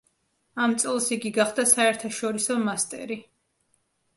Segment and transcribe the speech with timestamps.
[0.63, 3.19] ამ წელს იგი გახდა საერთაშორისო მასტერი.